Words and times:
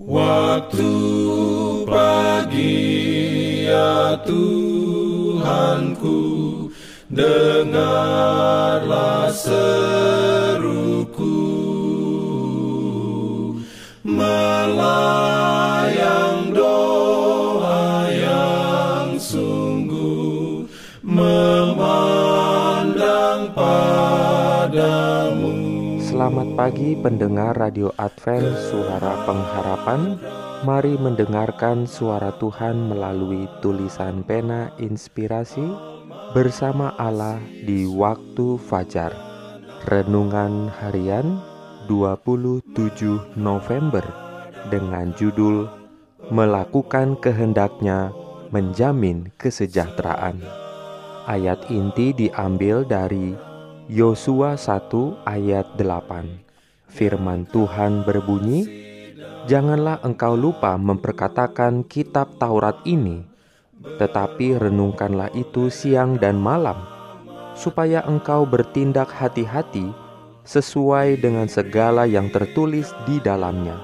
Waktu 0.00 0.88
pagi 1.84 2.88
ya 3.68 4.16
Tuhanku 4.24 6.16
Dengarlah 7.10 8.14
seruku. 9.34 9.66
Melayang 14.06 15.39
Selamat 26.30 26.54
pagi 26.54 26.94
pendengar 26.94 27.58
Radio 27.58 27.90
Advent 27.98 28.54
Suara 28.70 29.18
Pengharapan. 29.26 30.14
Mari 30.62 30.94
mendengarkan 30.94 31.90
suara 31.90 32.30
Tuhan 32.38 32.86
melalui 32.86 33.50
tulisan 33.58 34.22
pena 34.22 34.70
inspirasi 34.78 35.66
Bersama 36.30 36.94
Allah 37.02 37.42
di 37.66 37.82
waktu 37.82 38.62
fajar. 38.62 39.10
Renungan 39.90 40.70
harian 40.70 41.42
27 41.90 42.62
November 43.34 44.06
Dengan 44.70 45.10
judul 45.18 45.66
Melakukan 46.30 47.18
kehendaknya 47.18 48.14
menjamin 48.54 49.34
kesejahteraan. 49.34 50.38
Ayat 51.26 51.66
inti 51.74 52.14
diambil 52.14 52.86
dari 52.86 53.49
Yosua 53.90 54.54
1 54.54 55.26
ayat 55.26 55.74
8 55.74 55.82
Firman 56.86 57.42
Tuhan 57.50 58.06
berbunyi 58.06 58.62
Janganlah 59.50 59.98
engkau 60.06 60.38
lupa 60.38 60.78
memperkatakan 60.78 61.82
kitab 61.90 62.38
Taurat 62.38 62.78
ini 62.86 63.26
Tetapi 63.82 64.62
renungkanlah 64.62 65.34
itu 65.34 65.74
siang 65.74 66.22
dan 66.22 66.38
malam 66.38 66.78
Supaya 67.58 68.06
engkau 68.06 68.46
bertindak 68.46 69.10
hati-hati 69.10 69.90
Sesuai 70.46 71.18
dengan 71.18 71.50
segala 71.50 72.06
yang 72.06 72.30
tertulis 72.30 72.94
di 73.10 73.18
dalamnya. 73.18 73.74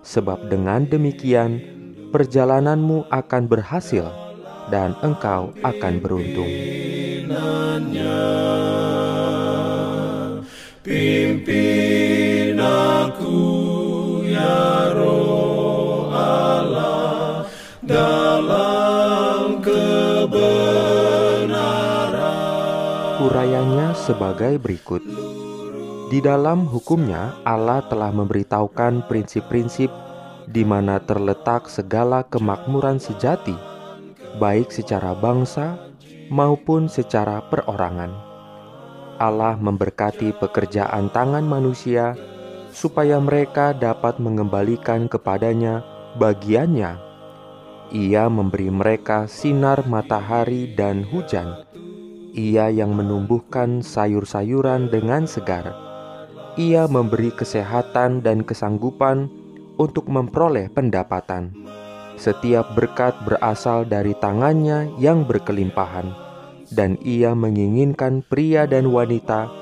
Sebab 0.00 0.48
dengan 0.48 0.88
demikian 0.88 1.60
Perjalananmu 2.08 3.04
akan 3.12 3.42
berhasil 3.52 4.08
Dan 4.72 4.96
engkau 5.04 5.52
akan 5.60 5.94
beruntung 6.00 6.48
Urayanya 23.22 23.94
sebagai 23.94 24.58
berikut. 24.58 24.98
Di 26.10 26.18
dalam 26.18 26.66
hukumnya, 26.66 27.38
Allah 27.46 27.78
telah 27.86 28.10
memberitahukan 28.10 29.06
prinsip-prinsip 29.06 29.86
di 30.50 30.66
mana 30.66 30.98
terletak 30.98 31.70
segala 31.70 32.26
kemakmuran 32.26 32.98
sejati, 32.98 33.54
baik 34.42 34.74
secara 34.74 35.14
bangsa 35.14 35.78
maupun 36.34 36.90
secara 36.90 37.46
perorangan. 37.46 38.10
Allah 39.22 39.54
memberkati 39.54 40.34
pekerjaan 40.42 41.06
tangan 41.14 41.46
manusia 41.46 42.18
supaya 42.74 43.22
mereka 43.22 43.70
dapat 43.70 44.18
mengembalikan 44.18 45.06
kepadanya 45.06 45.86
bagiannya. 46.18 46.98
Ia 47.94 48.26
memberi 48.26 48.66
mereka 48.66 49.30
sinar 49.30 49.86
matahari 49.86 50.74
dan 50.74 51.06
hujan. 51.06 51.71
Ia 52.32 52.72
yang 52.72 52.96
menumbuhkan 52.96 53.84
sayur-sayuran 53.84 54.88
dengan 54.88 55.28
segar. 55.28 55.76
Ia 56.56 56.88
memberi 56.88 57.28
kesehatan 57.28 58.24
dan 58.24 58.40
kesanggupan 58.40 59.28
untuk 59.76 60.08
memperoleh 60.08 60.72
pendapatan. 60.72 61.52
Setiap 62.16 62.72
berkat 62.72 63.12
berasal 63.28 63.84
dari 63.84 64.16
tangannya 64.16 64.88
yang 64.96 65.28
berkelimpahan 65.28 66.32
dan 66.72 66.96
ia 67.04 67.36
menginginkan 67.36 68.24
pria 68.24 68.64
dan 68.64 68.88
wanita 68.88 69.52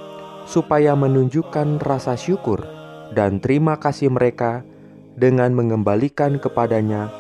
supaya 0.47 0.95
menunjukkan 0.95 1.83
rasa 1.83 2.15
syukur 2.15 2.63
dan 3.19 3.43
terima 3.43 3.75
kasih 3.83 4.15
mereka 4.15 4.63
dengan 5.19 5.51
mengembalikan 5.51 6.39
kepadanya 6.39 7.11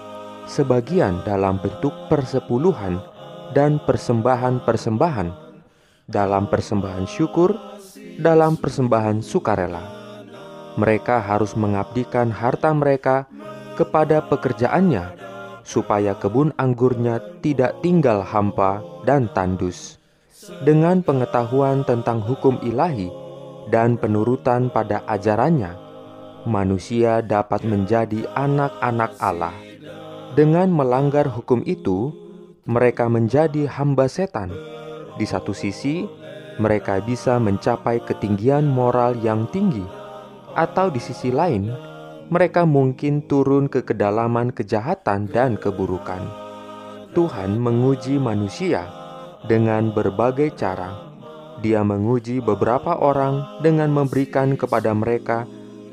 sebagian 0.46 1.26
dalam 1.26 1.58
bentuk 1.58 1.92
persepuluhan 2.06 3.02
dan 3.56 3.82
persembahan-persembahan 3.82 5.28
dalam 6.10 6.50
persembahan 6.50 7.06
syukur 7.06 7.54
dalam 8.18 8.58
persembahan 8.58 9.22
sukarela 9.22 10.00
mereka 10.78 11.18
harus 11.18 11.58
mengabdikan 11.58 12.30
harta 12.30 12.70
mereka 12.70 13.26
kepada 13.74 14.22
pekerjaannya 14.24 15.20
supaya 15.70 16.18
kebun 16.18 16.50
anggurnya 16.58 17.22
tidak 17.44 17.78
tinggal 17.84 18.26
hampa 18.26 18.82
dan 19.06 19.30
tandus. 19.32 20.00
Dengan 20.64 21.04
pengetahuan 21.04 21.84
tentang 21.84 22.24
hukum 22.24 22.58
ilahi 22.64 23.12
dan 23.68 23.94
penurutan 24.00 24.72
pada 24.72 25.04
ajarannya, 25.06 25.76
manusia 26.48 27.20
dapat 27.20 27.62
menjadi 27.62 28.24
anak-anak 28.34 29.14
Allah. 29.20 29.54
Dengan 30.34 30.72
melanggar 30.72 31.28
hukum 31.28 31.60
itu, 31.68 32.10
mereka 32.68 33.08
menjadi 33.08 33.68
hamba 33.68 34.08
setan. 34.10 34.52
Di 35.16 35.24
satu 35.28 35.52
sisi, 35.52 36.04
mereka 36.60 37.00
bisa 37.00 37.40
mencapai 37.40 38.04
ketinggian 38.04 38.68
moral 38.68 39.16
yang 39.20 39.48
tinggi, 39.48 39.84
atau 40.52 40.92
di 40.92 41.00
sisi 41.00 41.32
lain, 41.32 41.72
mereka 42.30 42.62
mungkin 42.62 43.26
turun 43.26 43.66
ke 43.66 43.82
kedalaman 43.82 44.54
kejahatan 44.54 45.26
dan 45.32 45.58
keburukan. 45.58 46.22
Tuhan 47.10 47.58
menguji 47.58 48.22
manusia 48.22 48.86
dengan 49.50 49.90
berbagai 49.90 50.54
cara. 50.54 51.10
Dia 51.58 51.82
menguji 51.82 52.40
beberapa 52.40 52.96
orang 52.96 53.60
dengan 53.60 53.90
memberikan 53.92 54.54
kepada 54.54 54.94
mereka 54.94 55.44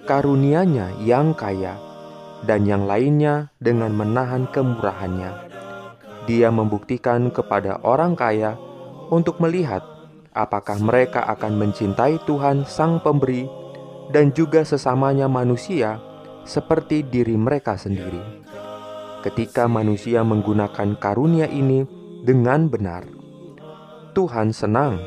karunia-Nya 0.07 1.03
yang 1.03 1.35
kaya, 1.35 1.75
dan 2.45 2.63
yang 2.63 2.87
lainnya 2.87 3.51
dengan 3.59 3.91
menahan 3.91 4.47
kemurahannya. 4.53 5.56
Dia 6.27 6.51
membuktikan 6.51 7.31
kepada 7.31 7.79
orang 7.87 8.19
kaya 8.19 8.59
untuk 9.07 9.39
melihat 9.39 9.79
apakah 10.35 10.75
mereka 10.77 11.23
akan 11.23 11.55
mencintai 11.55 12.19
Tuhan 12.27 12.67
Sang 12.67 12.99
Pemberi 12.99 13.47
dan 14.13 14.29
juga 14.35 14.61
sesamanya 14.67 15.31
manusia 15.31 16.03
seperti 16.43 17.07
diri 17.07 17.39
mereka 17.39 17.79
sendiri. 17.79 18.43
Ketika 19.25 19.65
manusia 19.71 20.23
menggunakan 20.23 20.95
karunia 21.01 21.49
ini 21.49 21.83
dengan 22.21 22.69
benar, 22.69 23.03
Tuhan 24.13 24.53
senang. 24.53 25.01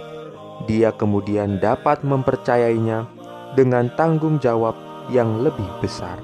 Dia 0.68 0.92
kemudian 0.92 1.56
dapat 1.56 2.04
mempercayainya 2.04 3.08
dengan 3.56 3.88
tanggung 3.96 4.36
jawab 4.36 4.76
yang 5.08 5.40
lebih 5.40 5.64
besar. 5.80 6.20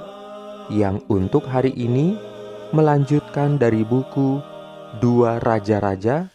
yang 0.71 1.03
untuk 1.11 1.51
hari 1.51 1.75
ini 1.75 2.15
melanjutkan 2.71 3.59
dari 3.59 3.83
buku 3.83 4.39
Dua 5.03 5.43
Raja-Raja 5.43 6.31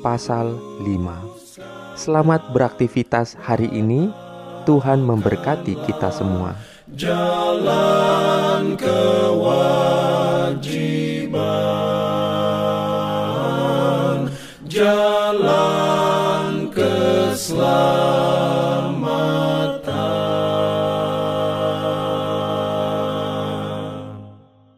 pasal 0.00 0.56
5. 0.80 2.00
Selamat 2.00 2.48
beraktivitas 2.48 3.36
hari 3.44 3.68
ini. 3.68 4.23
Tuhan 4.64 5.04
memberkati 5.04 5.76
kita 5.84 6.08
semua. 6.08 6.56
Jalan 6.96 8.80
kewajiban, 8.80 9.92
jalan 14.64 16.72
keselamatan. 16.72 17.93